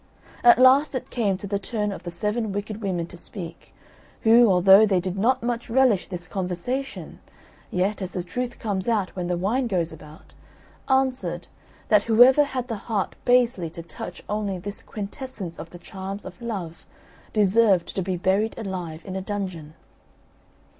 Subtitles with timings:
[0.43, 3.71] At last it came to the turn of the seven wicked women to speak,
[4.21, 7.19] who, although they did not much relish this conversation,
[7.69, 10.33] yet, as the truth comes out when the wine goes about,
[10.89, 11.49] answered,
[11.89, 16.41] that whoever had the heart basely to touch only this quintessence of the charms of
[16.41, 16.87] love
[17.31, 19.75] deserved to be buried alive in a dungeon.